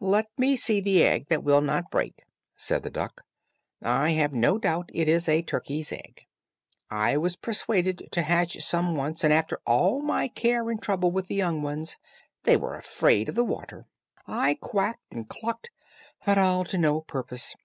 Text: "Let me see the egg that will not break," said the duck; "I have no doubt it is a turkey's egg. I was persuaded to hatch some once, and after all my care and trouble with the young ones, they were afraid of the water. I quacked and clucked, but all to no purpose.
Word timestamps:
"Let 0.00 0.28
me 0.38 0.54
see 0.54 0.80
the 0.80 1.02
egg 1.02 1.26
that 1.30 1.42
will 1.42 1.60
not 1.60 1.90
break," 1.90 2.22
said 2.54 2.84
the 2.84 2.92
duck; 2.92 3.22
"I 3.82 4.10
have 4.10 4.32
no 4.32 4.56
doubt 4.56 4.88
it 4.94 5.08
is 5.08 5.28
a 5.28 5.42
turkey's 5.42 5.90
egg. 5.92 6.20
I 6.92 7.16
was 7.16 7.34
persuaded 7.34 8.06
to 8.12 8.22
hatch 8.22 8.62
some 8.62 8.94
once, 8.96 9.24
and 9.24 9.32
after 9.32 9.58
all 9.66 10.00
my 10.00 10.28
care 10.28 10.70
and 10.70 10.80
trouble 10.80 11.10
with 11.10 11.26
the 11.26 11.34
young 11.34 11.60
ones, 11.60 11.96
they 12.44 12.56
were 12.56 12.78
afraid 12.78 13.28
of 13.30 13.34
the 13.34 13.44
water. 13.44 13.88
I 14.28 14.56
quacked 14.60 15.12
and 15.12 15.28
clucked, 15.28 15.70
but 16.24 16.38
all 16.38 16.62
to 16.66 16.78
no 16.78 17.00
purpose. 17.00 17.56